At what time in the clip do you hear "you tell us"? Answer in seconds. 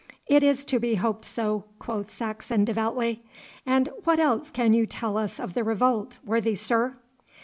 4.73-5.39